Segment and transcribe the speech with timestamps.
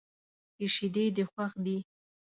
[0.55, 1.77] چې شیدې دې خوښ دي.